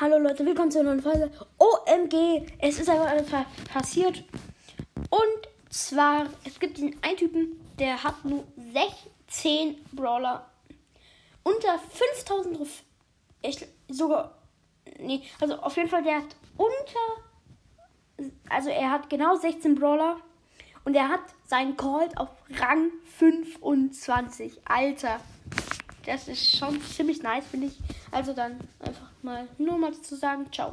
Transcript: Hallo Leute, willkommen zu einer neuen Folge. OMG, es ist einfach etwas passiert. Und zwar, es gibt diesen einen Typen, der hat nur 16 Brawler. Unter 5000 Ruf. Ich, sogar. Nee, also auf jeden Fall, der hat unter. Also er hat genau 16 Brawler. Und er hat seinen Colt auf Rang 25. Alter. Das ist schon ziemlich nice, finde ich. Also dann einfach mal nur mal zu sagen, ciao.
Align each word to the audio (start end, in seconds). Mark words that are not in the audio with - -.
Hallo 0.00 0.18
Leute, 0.18 0.44
willkommen 0.44 0.72
zu 0.72 0.80
einer 0.80 0.90
neuen 0.90 1.02
Folge. 1.02 1.30
OMG, 1.56 2.50
es 2.58 2.80
ist 2.80 2.90
einfach 2.90 3.12
etwas 3.12 3.46
passiert. 3.72 4.24
Und 5.08 5.48
zwar, 5.70 6.26
es 6.44 6.58
gibt 6.58 6.78
diesen 6.78 6.96
einen 7.00 7.16
Typen, 7.16 7.60
der 7.78 8.02
hat 8.02 8.24
nur 8.24 8.42
16 8.72 9.76
Brawler. 9.92 10.50
Unter 11.44 11.78
5000 11.78 12.58
Ruf. 12.58 12.82
Ich, 13.42 13.64
sogar. 13.88 14.36
Nee, 14.98 15.22
also 15.40 15.54
auf 15.60 15.76
jeden 15.76 15.88
Fall, 15.88 16.02
der 16.02 16.16
hat 16.16 16.36
unter. 16.56 18.32
Also 18.48 18.70
er 18.70 18.90
hat 18.90 19.08
genau 19.08 19.36
16 19.36 19.76
Brawler. 19.76 20.16
Und 20.84 20.96
er 20.96 21.08
hat 21.08 21.22
seinen 21.46 21.76
Colt 21.76 22.18
auf 22.18 22.30
Rang 22.58 22.90
25. 23.16 24.60
Alter. 24.64 25.20
Das 26.06 26.28
ist 26.28 26.56
schon 26.56 26.80
ziemlich 26.82 27.22
nice, 27.22 27.44
finde 27.50 27.68
ich. 27.68 27.78
Also 28.10 28.32
dann 28.32 28.58
einfach 28.80 29.10
mal 29.22 29.46
nur 29.58 29.78
mal 29.78 29.92
zu 29.92 30.16
sagen, 30.16 30.46
ciao. 30.52 30.72